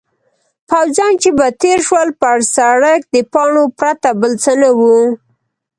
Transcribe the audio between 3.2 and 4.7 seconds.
پاڼو پرته بل څه نه